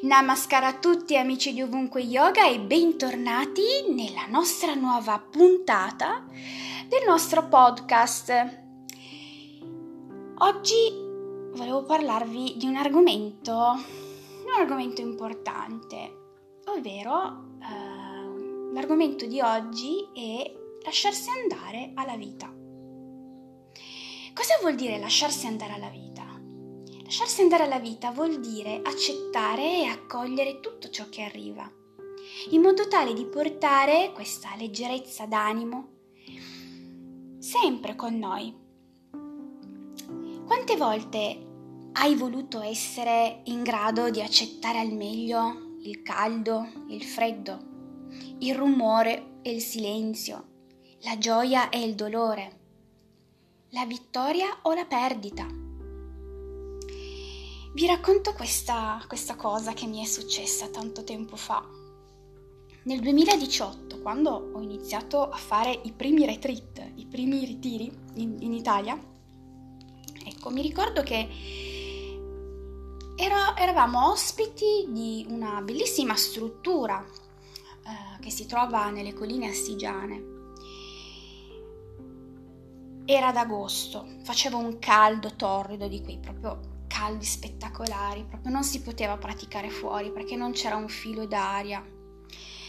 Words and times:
Namaskar 0.00 0.62
a 0.62 0.78
tutti 0.78 1.16
amici 1.16 1.52
di 1.52 1.60
Ovunque 1.60 2.00
Yoga 2.00 2.46
e 2.46 2.60
bentornati 2.60 3.62
nella 3.88 4.26
nostra 4.28 4.74
nuova 4.74 5.18
puntata 5.18 6.24
del 6.86 7.02
nostro 7.04 7.48
podcast. 7.48 8.32
Oggi 10.36 10.76
volevo 11.52 11.82
parlarvi 11.82 12.54
di 12.56 12.66
un 12.66 12.76
argomento, 12.76 13.52
un 13.52 14.60
argomento 14.60 15.00
importante, 15.00 15.96
ovvero 16.66 17.56
eh, 17.60 18.72
l'argomento 18.72 19.26
di 19.26 19.40
oggi 19.40 20.08
è 20.14 20.54
lasciarsi 20.84 21.28
andare 21.28 21.90
alla 21.94 22.16
vita. 22.16 22.46
Cosa 24.32 24.58
vuol 24.60 24.76
dire 24.76 25.00
lasciarsi 25.00 25.48
andare 25.48 25.72
alla 25.72 25.88
vita? 25.88 26.07
Lasciarsi 27.08 27.40
andare 27.40 27.62
alla 27.62 27.78
vita 27.78 28.10
vuol 28.10 28.38
dire 28.38 28.82
accettare 28.84 29.80
e 29.80 29.84
accogliere 29.86 30.60
tutto 30.60 30.90
ciò 30.90 31.08
che 31.08 31.22
arriva, 31.22 31.66
in 32.50 32.60
modo 32.60 32.86
tale 32.86 33.14
di 33.14 33.24
portare 33.24 34.12
questa 34.12 34.50
leggerezza 34.58 35.24
d'animo 35.24 35.88
sempre 37.38 37.96
con 37.96 38.18
noi. 38.18 38.54
Quante 40.44 40.76
volte 40.76 41.46
hai 41.92 42.14
voluto 42.14 42.60
essere 42.60 43.40
in 43.44 43.62
grado 43.62 44.10
di 44.10 44.20
accettare 44.20 44.78
al 44.78 44.92
meglio 44.92 45.76
il 45.80 46.02
caldo, 46.02 46.68
il 46.88 47.02
freddo, 47.02 47.58
il 48.40 48.54
rumore 48.54 49.38
e 49.40 49.52
il 49.52 49.62
silenzio, 49.62 50.48
la 51.04 51.16
gioia 51.16 51.70
e 51.70 51.82
il 51.82 51.94
dolore, 51.94 52.58
la 53.70 53.86
vittoria 53.86 54.58
o 54.64 54.74
la 54.74 54.84
perdita? 54.84 55.57
Vi 57.78 57.86
racconto 57.86 58.32
questa, 58.32 59.00
questa 59.06 59.36
cosa 59.36 59.72
che 59.72 59.86
mi 59.86 60.02
è 60.02 60.04
successa 60.04 60.66
tanto 60.66 61.04
tempo 61.04 61.36
fa. 61.36 61.64
Nel 62.82 62.98
2018, 62.98 64.00
quando 64.00 64.50
ho 64.52 64.60
iniziato 64.60 65.28
a 65.28 65.36
fare 65.36 65.82
i 65.84 65.92
primi 65.92 66.26
retreat, 66.26 66.94
i 66.96 67.06
primi 67.06 67.44
ritiri 67.44 67.88
in, 68.14 68.38
in 68.40 68.52
Italia, 68.52 68.98
ecco, 70.24 70.50
mi 70.50 70.60
ricordo 70.60 71.04
che 71.04 71.28
era, 73.14 73.56
eravamo 73.56 74.10
ospiti 74.10 74.88
di 74.88 75.24
una 75.28 75.62
bellissima 75.62 76.16
struttura 76.16 77.00
eh, 77.00 78.20
che 78.20 78.30
si 78.30 78.46
trova 78.46 78.90
nelle 78.90 79.14
colline 79.14 79.50
assigiane. 79.50 80.22
Era 83.04 83.30
d'agosto, 83.30 84.04
faceva 84.24 84.56
un 84.56 84.80
caldo 84.80 85.36
torrido 85.36 85.86
di 85.86 86.02
qui, 86.02 86.18
proprio 86.18 86.74
caldi 86.98 87.24
spettacolari, 87.24 88.24
proprio 88.24 88.52
non 88.52 88.64
si 88.64 88.80
poteva 88.82 89.16
praticare 89.16 89.70
fuori 89.70 90.10
perché 90.10 90.34
non 90.34 90.50
c'era 90.50 90.74
un 90.74 90.88
filo 90.88 91.26
d'aria. 91.26 91.84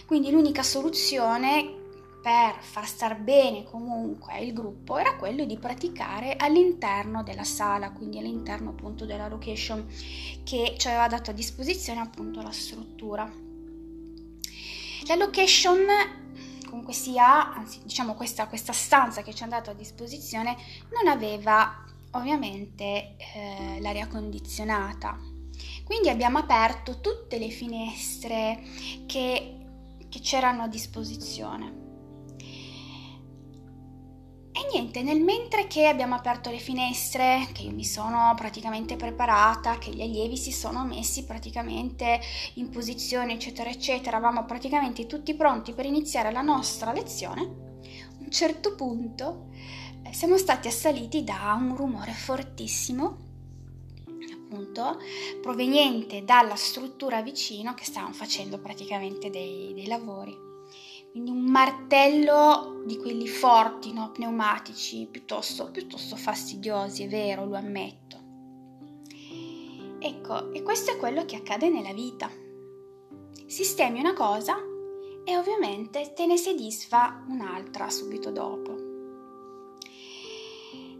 Quindi 0.05 0.30
l'unica 0.30 0.61
soluzione 0.61 1.77
per 2.22 2.61
far 2.61 2.85
star 2.85 3.17
bene 3.17 3.63
comunque 3.63 4.39
il 4.39 4.53
gruppo 4.53 4.97
era 4.97 5.16
quello 5.16 5.45
di 5.45 5.57
praticare 5.57 6.35
all'interno 6.35 7.23
della 7.23 7.44
sala, 7.44 7.91
quindi 7.91 8.19
all'interno 8.19 8.69
appunto 8.69 9.05
della 9.05 9.27
location 9.27 9.88
che 10.44 10.75
ci 10.77 10.88
aveva 10.88 11.07
dato 11.07 11.31
a 11.31 11.33
disposizione 11.33 12.00
appunto 12.00 12.41
la 12.41 12.52
struttura. 12.52 13.31
La 15.07 15.16
location 15.16 15.88
comunque 16.67 16.94
sia, 16.94 17.52
anzi 17.55 17.80
diciamo 17.81 18.13
questa, 18.13 18.45
questa 18.45 18.73
stanza 18.73 19.23
che 19.23 19.33
ci 19.33 19.44
ha 19.44 19.47
dato 19.47 19.72
a 19.72 19.73
disposizione 19.73 20.55
non 20.91 21.07
aveva 21.11 21.83
ovviamente 22.12 23.16
eh, 23.18 23.80
l'aria 23.80 24.08
condizionata. 24.08 25.18
Quindi 25.84 26.10
abbiamo 26.10 26.38
aperto 26.38 27.00
tutte 27.02 27.38
le 27.38 27.50
finestre 27.50 28.62
che, 29.06 29.58
che 30.08 30.19
c'erano 30.19 30.64
a 30.64 30.68
disposizione. 30.68 31.88
E 34.52 34.68
niente, 34.74 35.02
nel 35.03 35.22
mentre 35.22 35.68
che 35.68 35.88
abbiamo 35.88 36.16
aperto 36.16 36.50
le 36.50 36.58
finestre, 36.58 37.48
che 37.53 37.64
io 37.64 37.72
mi 37.72 37.86
sono 37.86 38.34
praticamente 38.36 38.98
preparata, 38.98 39.78
che 39.78 39.92
gli 39.92 40.02
allievi 40.02 40.36
si 40.36 40.52
sono 40.52 40.86
messi 40.86 41.24
praticamente 41.24 42.19
in 42.56 42.69
posizione, 42.69 43.34
eccetera, 43.34 43.69
eccetera, 43.69 44.18
eravamo 44.18 44.44
praticamente 44.46 45.06
tutti 45.06 45.34
pronti 45.34 45.74
per 45.74 45.86
iniziare 45.86 46.31
la 46.31 46.42
nostra 46.42 46.92
lezione, 46.92 47.42
a 47.42 48.18
un 48.19 48.30
certo 48.30 48.75
punto 48.75 49.48
siamo 50.12 50.38
stati 50.38 50.68
assaliti 50.68 51.24
da 51.24 51.58
un 51.59 51.75
rumore 51.75 52.12
fortissimo 52.12 53.28
appunto 54.34 54.97
proveniente 55.42 56.24
dalla 56.24 56.56
struttura 56.56 57.22
vicino 57.22 57.74
che 57.75 57.86
stavano 57.86 58.14
facendo 58.14 58.59
praticamente 58.59 59.30
dei, 59.30 59.74
dei 59.74 59.88
lavori 59.88 60.48
quindi 61.12 61.31
un 61.31 61.46
martello 61.46 62.84
di 62.86 62.98
quelli 62.98 63.28
forti, 63.28 63.92
no? 63.94 64.12
pneumatici, 64.12 65.08
piuttosto, 65.09 65.72
piuttosto 65.72 66.16
fastidiosi, 66.16 67.03
è 67.03 67.08
vero, 67.08 67.46
lo 67.46 67.56
ammetto. 67.56 68.18
Ecco, 70.00 70.52
e 70.53 70.62
questo 70.62 70.92
è 70.92 70.98
quello 70.98 71.25
che 71.25 71.36
accade 71.36 71.69
nella 71.69 71.94
vita. 71.94 72.30
Sistemi 73.48 74.00
una 74.00 74.14
cosa 74.14 74.58
e 75.25 75.36
ovviamente 75.36 76.14
te 76.16 76.28
ne 76.28 76.38
soddisfa 76.38 77.25
un'altra 77.28 77.90
subito 77.90 78.31
dopo. 78.31 78.88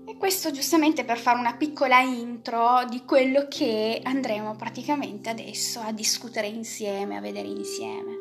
E 0.10 0.18
questo 0.18 0.50
giustamente 0.50 1.06
per 1.06 1.20
fare 1.20 1.38
una 1.38 1.54
piccola 1.54 2.00
intro 2.00 2.84
di 2.90 3.06
quello 3.06 3.46
che 3.48 4.02
andremo 4.04 4.56
praticamente 4.56 5.30
adesso 5.30 5.82
a 5.82 5.92
discutere 5.92 6.48
insieme, 6.48 7.16
a 7.16 7.22
vedere 7.22 7.48
insieme. 7.48 8.18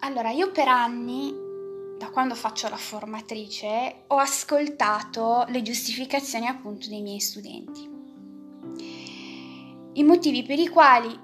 Allora, 0.00 0.30
io 0.30 0.50
per 0.50 0.66
anni, 0.66 1.32
da 1.96 2.10
quando 2.10 2.34
faccio 2.34 2.68
la 2.68 2.76
formatrice, 2.76 4.02
ho 4.08 4.16
ascoltato 4.16 5.44
le 5.50 5.62
giustificazioni 5.62 6.48
appunto 6.48 6.88
dei 6.88 7.00
miei 7.00 7.20
studenti. 7.20 7.88
I 9.92 10.02
motivi 10.02 10.42
per 10.42 10.58
i 10.58 10.66
quali, 10.66 11.16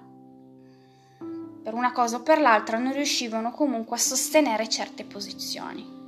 per 1.61 1.75
una 1.75 1.91
cosa 1.91 2.19
o 2.19 2.23
per 2.23 2.41
l'altra, 2.41 2.79
non 2.79 2.93
riuscivano 2.93 3.51
comunque 3.51 3.97
a 3.97 3.99
sostenere 3.99 4.69
certe 4.69 5.03
posizioni. 5.03 5.99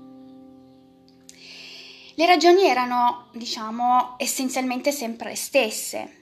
Le 2.15 2.27
ragioni 2.27 2.65
erano, 2.65 3.29
diciamo, 3.33 4.17
essenzialmente 4.19 4.93
sempre 4.93 5.31
le 5.31 5.37
stesse. 5.37 6.17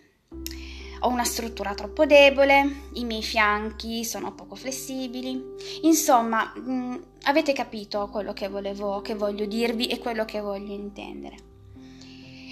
Ho 1.00 1.08
una 1.08 1.24
struttura 1.24 1.74
troppo 1.74 2.06
debole, 2.06 2.88
i 2.94 3.04
miei 3.04 3.22
fianchi 3.22 4.04
sono 4.04 4.32
poco 4.32 4.54
flessibili. 4.54 5.42
Insomma, 5.82 6.52
mh, 6.54 6.72
mm, 6.72 6.96
avete 7.22 7.52
capito 7.52 8.08
quello 8.12 8.32
che, 8.32 8.48
volevo, 8.48 9.00
che 9.00 9.14
voglio 9.14 9.46
dirvi 9.46 9.88
e 9.88 9.98
quello 9.98 10.24
che 10.24 10.40
voglio 10.40 10.72
intendere. 10.72 11.36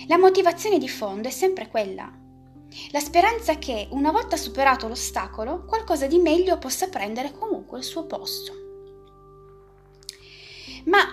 La 0.09 0.19
motivazione 0.19 0.79
di 0.79 0.89
fondo 0.89 1.29
è 1.29 1.31
sempre 1.31 1.69
quella. 1.69 2.11
La 2.91 3.01
speranza 3.01 3.57
che, 3.57 3.87
una 3.91 4.11
volta 4.11 4.37
superato 4.37 4.89
l'ostacolo, 4.89 5.65
qualcosa 5.65 6.07
di 6.07 6.19
meglio 6.19 6.59
possa 6.59 6.89
prendere 6.89 7.33
comunque 7.33 7.79
il 7.79 7.85
suo 7.85 8.05
posto. 8.07 8.53
Ma 10.85 11.05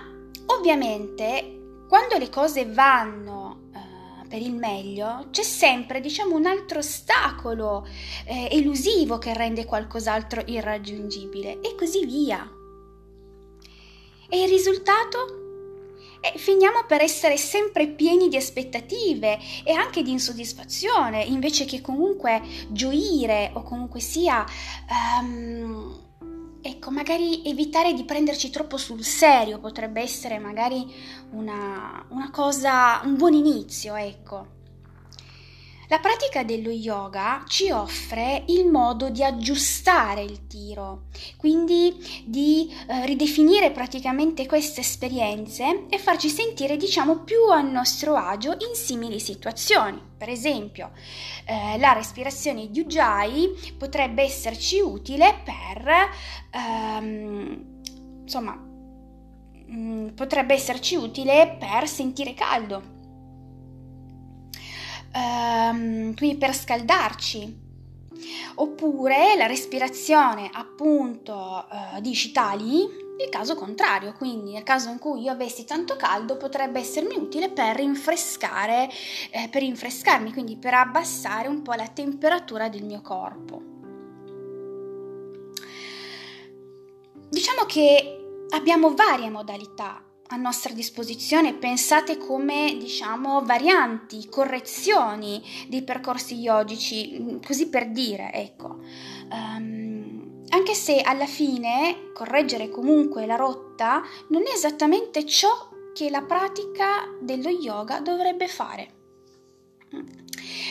ovviamente 0.47 1.64
quando 1.87 2.17
le 2.17 2.29
cose 2.29 2.65
vanno 2.65 3.69
uh, 3.73 4.27
per 4.27 4.41
il 4.41 4.53
meglio, 4.53 5.27
c'è 5.31 5.43
sempre, 5.43 6.01
diciamo, 6.01 6.35
un 6.35 6.45
altro 6.45 6.79
ostacolo 6.79 7.87
eh, 8.25 8.47
elusivo 8.51 9.17
che 9.17 9.33
rende 9.33 9.65
qualcos'altro 9.65 10.43
irraggiungibile 10.45 11.61
e 11.61 11.75
così 11.75 12.05
via. 12.05 12.49
E 14.27 14.43
il 14.43 14.49
risultato? 14.49 15.43
E 16.19 16.39
finiamo 16.39 16.85
per 16.87 17.01
essere 17.01 17.37
sempre 17.37 17.87
pieni 17.87 18.29
di 18.29 18.35
aspettative 18.35 19.37
e 19.63 19.71
anche 19.73 20.01
di 20.01 20.09
insoddisfazione, 20.09 21.23
invece 21.23 21.65
che 21.65 21.81
comunque 21.81 22.41
gioire 22.69 23.51
o 23.53 23.61
comunque 23.61 23.99
sia 23.99 24.43
um, 25.21 26.04
ecco, 26.67 26.89
magari 26.89 27.43
evitare 27.45 27.93
di 27.93 28.03
prenderci 28.05 28.49
troppo 28.49 28.77
sul 28.77 29.03
serio 29.03 29.59
potrebbe 29.59 30.01
essere 30.01 30.39
magari 30.39 30.91
una, 31.31 32.03
una 32.09 32.31
cosa, 32.31 33.01
un 33.03 33.15
buon 33.17 33.33
inizio, 33.33 33.95
ecco. 33.95 34.54
La 35.87 35.99
pratica 35.99 36.43
dello 36.43 36.71
yoga 36.71 37.43
ci 37.47 37.69
offre 37.69 38.43
il 38.47 38.65
modo 38.65 39.11
di 39.11 39.23
aggiustare 39.23 40.23
il 40.23 40.47
tiro, 40.47 41.03
quindi 41.37 42.23
di 42.25 42.73
eh, 42.87 43.05
ridefinire 43.05 43.69
praticamente 43.69 44.47
queste 44.47 44.81
esperienze 44.81 45.85
e 45.87 45.99
farci 45.99 46.29
sentire, 46.29 46.75
diciamo, 46.75 47.19
più 47.19 47.37
a 47.51 47.61
nostro 47.61 48.15
agio 48.15 48.53
in 48.53 48.73
simili 48.73 49.19
situazioni. 49.19 50.01
Per 50.17 50.27
esempio, 50.27 50.89
eh, 51.45 51.77
la 51.77 51.93
respirazione 51.93 52.71
di 52.71 52.79
Ujjayi 52.79 53.75
potrebbe 53.77 54.23
esserci 54.23 54.79
utile 54.79 55.39
per, 55.43 56.09
ehm, 56.49 57.65
insomma, 58.23 58.59
mm, 59.69 60.07
potrebbe 60.15 60.55
esserci 60.55 60.95
utile 60.95 61.57
per 61.59 61.87
sentire 61.87 62.33
caldo 62.33 62.94
ehm, 65.15 66.15
quindi 66.15 66.37
per 66.37 66.53
scaldarci, 66.53 67.63
Oppure 68.55 69.35
la 69.35 69.45
respirazione 69.45 70.49
appunto 70.53 71.65
eh, 71.69 72.01
di 72.01 72.15
Shitali 72.15 73.03
il 73.17 73.29
caso 73.29 73.55
contrario, 73.55 74.13
quindi 74.13 74.51
nel 74.51 74.63
caso 74.63 74.89
in 74.89 74.99
cui 74.99 75.21
io 75.21 75.31
avessi 75.31 75.63
tanto 75.63 75.95
caldo 75.95 76.35
potrebbe 76.35 76.79
essermi 76.79 77.15
utile 77.15 77.49
per 77.49 77.77
rinfrescare, 77.77 78.89
eh, 79.31 79.47
per 79.49 79.61
rinfrescarmi, 79.61 80.33
quindi 80.33 80.57
per 80.57 80.73
abbassare 80.73 81.47
un 81.47 81.61
po' 81.61 81.73
la 81.73 81.87
temperatura 81.87 82.67
del 82.67 82.83
mio 82.83 83.01
corpo. 83.01 83.61
Diciamo 87.29 87.63
che 87.65 88.45
abbiamo 88.49 88.93
varie 88.93 89.29
modalità 89.29 90.01
a 90.27 90.35
nostra 90.37 90.73
disposizione, 90.73 91.53
pensate 91.53 92.17
come 92.17 92.75
diciamo 92.79 93.43
varianti, 93.43 94.27
correzioni 94.27 95.41
dei 95.67 95.83
percorsi 95.83 96.35
yogici, 96.35 97.39
così 97.45 97.67
per 97.67 97.91
dire, 97.91 98.31
ecco. 98.33 98.79
Um, 99.29 100.43
anche 100.49 100.73
se 100.73 101.01
alla 101.01 101.25
fine 101.25 102.11
correggere 102.13 102.69
comunque 102.69 103.25
la 103.25 103.35
rotta 103.35 104.01
non 104.29 104.43
è 104.43 104.51
esattamente 104.53 105.25
ciò 105.25 105.69
che 105.93 106.09
la 106.09 106.21
pratica 106.21 107.03
dello 107.21 107.49
yoga 107.49 107.99
dovrebbe 107.99 108.47
fare. 108.47 108.93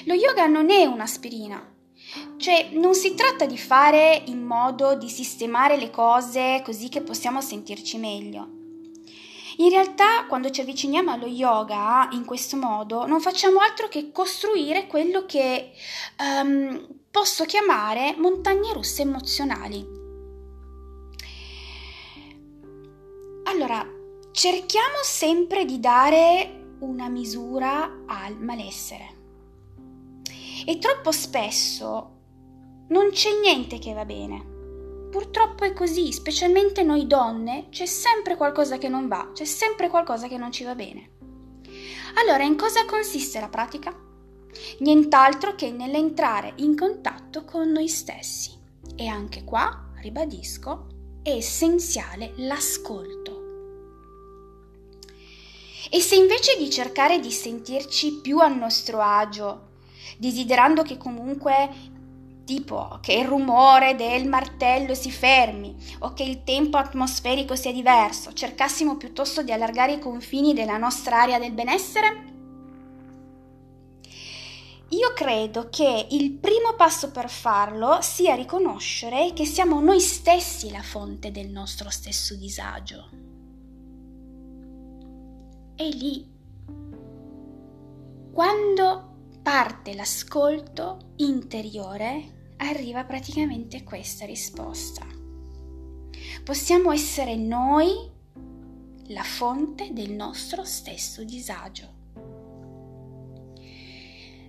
Lo 0.06 0.14
yoga 0.14 0.46
non 0.46 0.70
è 0.70 0.84
un'aspirina, 0.84 1.72
cioè 2.36 2.70
non 2.72 2.94
si 2.94 3.14
tratta 3.14 3.46
di 3.46 3.56
fare 3.56 4.22
in 4.26 4.42
modo 4.42 4.96
di 4.96 5.08
sistemare 5.08 5.76
le 5.76 5.90
cose 5.90 6.60
così 6.64 6.88
che 6.88 7.00
possiamo 7.00 7.40
sentirci 7.40 7.98
meglio. 7.98 8.63
In 9.58 9.70
realtà, 9.70 10.26
quando 10.26 10.50
ci 10.50 10.60
avviciniamo 10.60 11.10
allo 11.10 11.26
yoga 11.26 12.08
in 12.12 12.24
questo 12.24 12.56
modo, 12.56 13.06
non 13.06 13.20
facciamo 13.20 13.60
altro 13.60 13.88
che 13.88 14.10
costruire 14.10 14.86
quello 14.86 15.24
che 15.26 15.70
um, 16.18 16.86
posso 17.10 17.44
chiamare 17.44 18.14
montagne 18.16 18.72
russe 18.72 19.02
emozionali. 19.02 19.86
Allora, 23.44 23.86
cerchiamo 24.32 24.96
sempre 25.02 25.64
di 25.64 25.78
dare 25.78 26.76
una 26.80 27.08
misura 27.08 28.04
al 28.06 28.36
malessere. 28.40 29.22
E 30.66 30.78
troppo 30.78 31.12
spesso 31.12 32.10
non 32.88 33.10
c'è 33.10 33.30
niente 33.40 33.78
che 33.78 33.92
va 33.92 34.04
bene. 34.04 34.53
Purtroppo 35.14 35.62
è 35.62 35.72
così, 35.72 36.10
specialmente 36.10 36.82
noi 36.82 37.06
donne, 37.06 37.68
c'è 37.70 37.86
sempre 37.86 38.36
qualcosa 38.36 38.78
che 38.78 38.88
non 38.88 39.06
va, 39.06 39.30
c'è 39.32 39.44
sempre 39.44 39.88
qualcosa 39.88 40.26
che 40.26 40.36
non 40.36 40.50
ci 40.50 40.64
va 40.64 40.74
bene. 40.74 41.10
Allora, 42.16 42.42
in 42.42 42.56
cosa 42.56 42.84
consiste 42.84 43.38
la 43.38 43.48
pratica? 43.48 43.96
Nient'altro 44.80 45.54
che 45.54 45.70
nell'entrare 45.70 46.54
in 46.56 46.76
contatto 46.76 47.44
con 47.44 47.70
noi 47.70 47.86
stessi. 47.86 48.58
E 48.96 49.06
anche 49.06 49.44
qua, 49.44 49.92
ribadisco, 50.00 50.88
è 51.22 51.30
essenziale 51.30 52.32
l'ascolto. 52.38 53.42
E 55.92 56.00
se 56.00 56.16
invece 56.16 56.58
di 56.58 56.68
cercare 56.68 57.20
di 57.20 57.30
sentirci 57.30 58.18
più 58.20 58.40
a 58.40 58.48
nostro 58.48 59.00
agio, 59.00 59.68
desiderando 60.18 60.82
che 60.82 60.96
comunque 60.96 61.92
tipo 62.44 62.98
che 63.00 63.14
il 63.14 63.26
rumore 63.26 63.94
del 63.96 64.28
martello 64.28 64.94
si 64.94 65.10
fermi 65.10 65.74
o 66.00 66.12
che 66.12 66.22
il 66.22 66.44
tempo 66.44 66.76
atmosferico 66.76 67.56
sia 67.56 67.72
diverso, 67.72 68.32
cercassimo 68.32 68.96
piuttosto 68.96 69.42
di 69.42 69.52
allargare 69.52 69.94
i 69.94 69.98
confini 69.98 70.54
della 70.54 70.76
nostra 70.76 71.22
area 71.22 71.38
del 71.38 71.52
benessere? 71.52 72.32
Io 74.90 75.12
credo 75.12 75.68
che 75.70 76.06
il 76.10 76.32
primo 76.34 76.74
passo 76.76 77.10
per 77.10 77.28
farlo 77.28 77.98
sia 78.00 78.34
riconoscere 78.34 79.32
che 79.32 79.44
siamo 79.44 79.80
noi 79.80 79.98
stessi 79.98 80.70
la 80.70 80.82
fonte 80.82 81.32
del 81.32 81.48
nostro 81.48 81.90
stesso 81.90 82.36
disagio. 82.36 83.08
E 85.74 85.88
lì, 85.88 86.32
quando 88.32 89.14
parte 89.42 89.94
l'ascolto 89.94 91.14
interiore, 91.16 92.33
arriva 92.58 93.04
praticamente 93.04 93.82
questa 93.82 94.24
risposta. 94.24 95.06
Possiamo 96.42 96.92
essere 96.92 97.36
noi 97.36 98.12
la 99.08 99.22
fonte 99.22 99.92
del 99.92 100.12
nostro 100.12 100.64
stesso 100.64 101.24
disagio. 101.24 102.02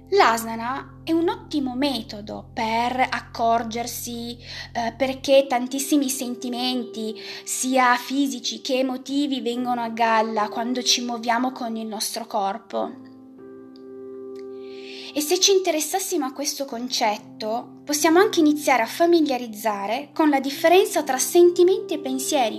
L'asana 0.10 1.02
è 1.04 1.12
un 1.12 1.28
ottimo 1.30 1.76
metodo 1.76 2.50
per 2.54 3.08
accorgersi 3.10 4.38
eh, 4.38 4.94
perché 4.96 5.46
tantissimi 5.48 6.10
sentimenti, 6.10 7.16
sia 7.44 7.96
fisici 7.96 8.62
che 8.62 8.80
emotivi, 8.80 9.42
vengono 9.42 9.82
a 9.82 9.90
galla 9.90 10.48
quando 10.50 10.84
ci 10.84 11.04
muoviamo 11.04 11.52
con 11.52 11.76
il 11.76 11.88
nostro 11.88 12.28
corpo. 12.28 13.15
E 15.18 15.22
se 15.22 15.40
ci 15.40 15.54
interessassimo 15.54 16.26
a 16.26 16.34
questo 16.34 16.66
concetto, 16.66 17.80
possiamo 17.86 18.20
anche 18.20 18.42
iniziare 18.42 18.82
a 18.82 18.86
familiarizzare 18.86 20.10
con 20.12 20.30
la 20.30 20.42
differenza 20.42 21.04
tra 21.04 21.18
sentimenti 21.18 21.94
e 21.94 22.00
pensieri. 22.00 22.58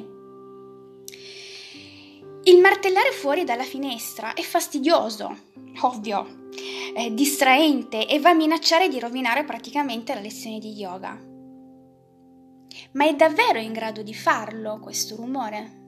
Il 2.45 2.59
martellare 2.59 3.13
fuori 3.13 3.45
dalla 3.45 3.63
finestra 3.63 4.33
è 4.33 4.41
fastidioso, 4.41 5.37
ovvio, 5.83 6.49
è 6.95 7.11
distraente 7.11 8.07
e 8.09 8.21
va 8.21 8.31
a 8.31 8.35
minacciare 8.35 8.89
di 8.89 8.99
rovinare 8.99 9.45
praticamente 9.45 10.15
la 10.15 10.21
lezione 10.21 10.59
di 10.59 10.71
yoga. 10.71 11.11
Ma 12.93 13.07
è 13.07 13.15
davvero 13.15 13.59
in 13.59 13.75
grado 13.75 14.01
di 14.01 14.15
farlo 14.15 14.81
questo 14.81 15.15
rumore? 15.15 15.86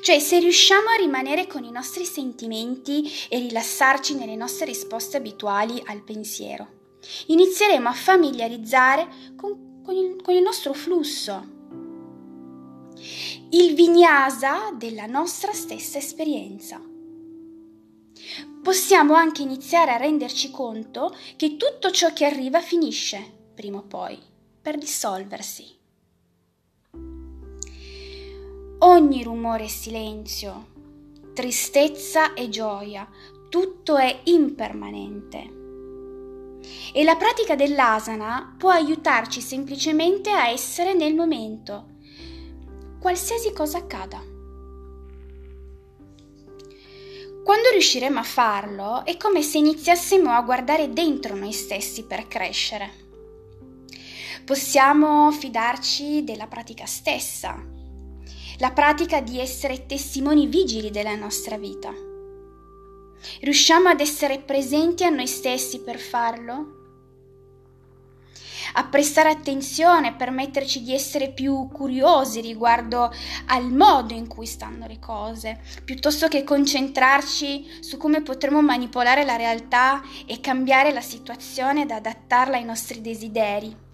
Cioè, 0.00 0.18
se 0.18 0.38
riusciamo 0.38 0.88
a 0.88 0.96
rimanere 0.96 1.46
con 1.46 1.64
i 1.64 1.70
nostri 1.70 2.06
sentimenti 2.06 3.10
e 3.28 3.38
rilassarci 3.38 4.14
nelle 4.14 4.34
nostre 4.34 4.64
risposte 4.64 5.18
abituali 5.18 5.82
al 5.84 6.02
pensiero, 6.02 6.66
inizieremo 7.26 7.88
a 7.88 7.92
familiarizzare 7.92 9.34
con, 9.36 9.82
con, 9.84 9.94
il, 9.94 10.16
con 10.22 10.34
il 10.34 10.42
nostro 10.42 10.72
flusso, 10.72 11.54
il 13.50 13.74
vinyasa 13.74 14.72
della 14.74 15.06
nostra 15.06 15.52
stessa 15.52 15.98
esperienza. 15.98 16.80
Possiamo 18.62 19.14
anche 19.14 19.42
iniziare 19.42 19.92
a 19.92 19.96
renderci 19.96 20.50
conto 20.50 21.14
che 21.36 21.56
tutto 21.56 21.90
ciò 21.90 22.12
che 22.12 22.24
arriva 22.24 22.60
finisce, 22.60 23.50
prima 23.54 23.76
o 23.76 23.82
poi, 23.82 24.18
per 24.60 24.78
dissolversi. 24.78 25.75
Ogni 28.78 29.22
rumore 29.22 29.64
è 29.64 29.68
silenzio, 29.68 30.66
tristezza 31.32 32.34
e 32.34 32.50
gioia, 32.50 33.08
tutto 33.48 33.96
è 33.96 34.20
impermanente. 34.24 35.54
E 36.92 37.02
la 37.02 37.16
pratica 37.16 37.54
dell'asana 37.56 38.54
può 38.58 38.68
aiutarci 38.68 39.40
semplicemente 39.40 40.30
a 40.30 40.48
essere 40.48 40.92
nel 40.92 41.14
momento, 41.14 41.86
qualsiasi 43.00 43.50
cosa 43.54 43.78
accada. 43.78 44.22
Quando 47.42 47.70
riusciremo 47.70 48.18
a 48.18 48.24
farlo 48.24 49.06
è 49.06 49.16
come 49.16 49.40
se 49.40 49.56
iniziassimo 49.56 50.30
a 50.30 50.42
guardare 50.42 50.92
dentro 50.92 51.34
noi 51.34 51.52
stessi 51.52 52.04
per 52.04 52.28
crescere. 52.28 53.04
Possiamo 54.44 55.30
fidarci 55.30 56.24
della 56.24 56.46
pratica 56.46 56.84
stessa, 56.84 57.75
la 58.58 58.70
pratica 58.70 59.20
di 59.20 59.38
essere 59.38 59.86
testimoni 59.86 60.46
vigili 60.46 60.90
della 60.90 61.14
nostra 61.14 61.56
vita. 61.56 61.92
Riusciamo 63.40 63.88
ad 63.88 64.00
essere 64.00 64.38
presenti 64.38 65.04
a 65.04 65.10
noi 65.10 65.26
stessi 65.26 65.80
per 65.80 65.98
farlo? 65.98 66.74
A 68.74 68.84
prestare 68.84 69.30
attenzione, 69.30 70.14
permetterci 70.14 70.82
di 70.82 70.92
essere 70.92 71.30
più 71.30 71.68
curiosi 71.72 72.40
riguardo 72.40 73.12
al 73.46 73.72
modo 73.72 74.12
in 74.12 74.26
cui 74.26 74.46
stanno 74.46 74.86
le 74.86 74.98
cose, 74.98 75.60
piuttosto 75.84 76.28
che 76.28 76.44
concentrarci 76.44 77.78
su 77.80 77.96
come 77.96 78.22
potremo 78.22 78.60
manipolare 78.60 79.24
la 79.24 79.36
realtà 79.36 80.02
e 80.26 80.40
cambiare 80.40 80.92
la 80.92 81.00
situazione 81.00 81.82
ed 81.82 81.90
adattarla 81.90 82.56
ai 82.56 82.64
nostri 82.64 83.00
desideri. 83.00 83.85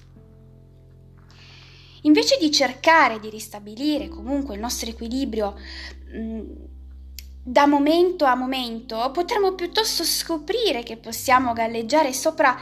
Invece 2.03 2.37
di 2.39 2.51
cercare 2.51 3.21
di 3.21 3.31
ristabilire 3.31 4.09
comunque 4.09 4.55
il 4.55 4.61
nostro 4.61 4.91
equilibrio 4.91 5.57
mm, 6.17 6.41
da 7.45 7.67
momento 7.67 8.25
a 8.25 8.35
momento, 8.37 9.11
potremmo 9.13 9.55
piuttosto 9.55 10.05
scoprire 10.05 10.85
che 10.85 10.97
possiamo 10.97 11.53
galleggiare 11.53 12.13
sopra 12.13 12.57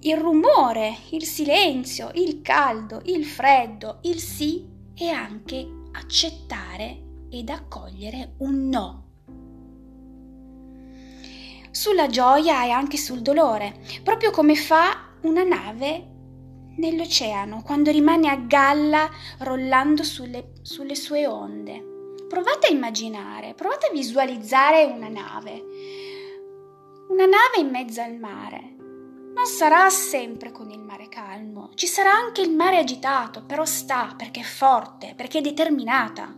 il 0.00 0.16
rumore, 0.16 0.96
il 1.10 1.24
silenzio, 1.24 2.10
il 2.14 2.40
caldo, 2.40 3.02
il 3.04 3.26
freddo, 3.26 3.98
il 4.02 4.20
sì 4.20 4.66
e 4.94 5.08
anche 5.08 5.66
accettare 5.92 7.02
ed 7.30 7.50
accogliere 7.50 8.34
un 8.38 8.68
no. 8.68 9.06
Sulla 11.70 12.06
gioia 12.06 12.64
e 12.64 12.70
anche 12.70 12.96
sul 12.96 13.20
dolore, 13.20 13.80
proprio 14.02 14.30
come 14.30 14.54
fa 14.54 15.12
una 15.22 15.42
nave 15.42 16.16
nell'oceano 16.78 17.62
quando 17.62 17.90
rimane 17.90 18.28
a 18.28 18.36
galla 18.36 19.08
rollando 19.38 20.02
sulle, 20.02 20.52
sulle 20.62 20.94
sue 20.94 21.26
onde. 21.26 22.16
Provate 22.28 22.68
a 22.68 22.70
immaginare, 22.70 23.54
provate 23.54 23.86
a 23.86 23.92
visualizzare 23.92 24.84
una 24.84 25.08
nave. 25.08 25.64
Una 27.08 27.24
nave 27.24 27.58
in 27.58 27.70
mezzo 27.70 28.00
al 28.00 28.16
mare. 28.16 28.76
Non 29.34 29.46
sarà 29.46 29.88
sempre 29.88 30.50
con 30.50 30.70
il 30.70 30.80
mare 30.80 31.08
calmo, 31.08 31.70
ci 31.74 31.86
sarà 31.86 32.12
anche 32.12 32.40
il 32.40 32.50
mare 32.50 32.78
agitato, 32.78 33.44
però 33.44 33.64
sta 33.64 34.14
perché 34.16 34.40
è 34.40 34.44
forte, 34.44 35.14
perché 35.16 35.38
è 35.38 35.42
determinata. 35.42 36.37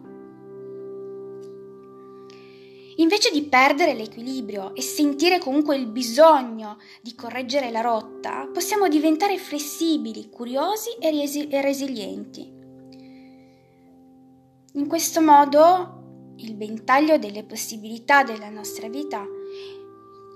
Invece 3.01 3.31
di 3.31 3.45
perdere 3.45 3.95
l'equilibrio 3.95 4.75
e 4.75 4.83
sentire 4.83 5.39
comunque 5.39 5.75
il 5.75 5.87
bisogno 5.87 6.77
di 7.01 7.15
correggere 7.15 7.71
la 7.71 7.81
rotta, 7.81 8.47
possiamo 8.53 8.89
diventare 8.89 9.39
flessibili, 9.39 10.29
curiosi 10.29 10.91
e, 11.01 11.11
resi- 11.11 11.49
e 11.49 11.63
resilienti. 11.63 12.59
In 14.75 14.87
questo 14.87 15.23
modo 15.23 16.35
il 16.37 16.57
ventaglio 16.57 17.17
delle 17.17 17.43
possibilità 17.45 18.23
della 18.23 18.51
nostra 18.51 18.89
vita 18.89 19.25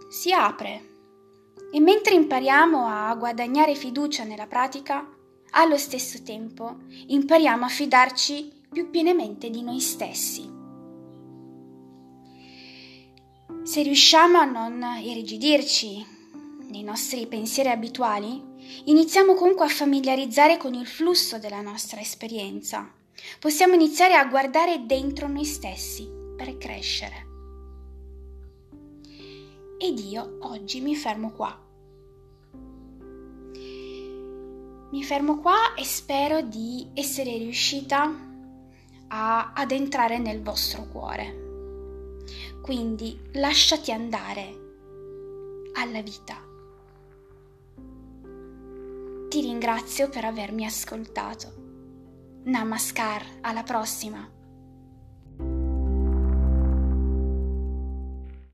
si 0.08 0.32
apre 0.32 0.92
e 1.70 1.80
mentre 1.80 2.14
impariamo 2.14 2.86
a 2.86 3.14
guadagnare 3.14 3.74
fiducia 3.74 4.24
nella 4.24 4.46
pratica, 4.46 5.06
allo 5.50 5.76
stesso 5.76 6.22
tempo 6.22 6.78
impariamo 7.08 7.64
a 7.64 7.68
fidarci 7.68 8.62
più 8.72 8.88
pienamente 8.88 9.50
di 9.50 9.62
noi 9.62 9.80
stessi. 9.80 10.53
Se 13.64 13.80
riusciamo 13.80 14.36
a 14.36 14.44
non 14.44 14.84
irrigidirci 15.02 16.06
nei 16.68 16.82
nostri 16.82 17.26
pensieri 17.26 17.70
abituali, 17.70 18.38
iniziamo 18.84 19.32
comunque 19.32 19.64
a 19.64 19.70
familiarizzare 19.70 20.58
con 20.58 20.74
il 20.74 20.86
flusso 20.86 21.38
della 21.38 21.62
nostra 21.62 21.98
esperienza. 21.98 22.92
Possiamo 23.40 23.72
iniziare 23.72 24.16
a 24.16 24.26
guardare 24.26 24.84
dentro 24.84 25.28
noi 25.28 25.46
stessi 25.46 26.06
per 26.36 26.58
crescere. 26.58 27.26
Ed 29.78 29.98
io 29.98 30.36
oggi 30.42 30.82
mi 30.82 30.94
fermo 30.94 31.30
qua. 31.30 31.58
Mi 34.90 35.02
fermo 35.02 35.40
qua 35.40 35.72
e 35.74 35.84
spero 35.84 36.42
di 36.42 36.90
essere 36.92 37.38
riuscita 37.38 38.14
a, 39.08 39.52
ad 39.54 39.70
entrare 39.70 40.18
nel 40.18 40.42
vostro 40.42 40.86
cuore. 40.86 41.43
Quindi 42.64 43.20
lasciati 43.34 43.92
andare 43.92 44.54
alla 45.74 46.00
vita. 46.00 46.42
Ti 49.28 49.40
ringrazio 49.42 50.08
per 50.08 50.24
avermi 50.24 50.64
ascoltato. 50.64 51.52
Namaskar, 52.44 53.22
alla 53.42 53.64
prossima! 53.64 54.33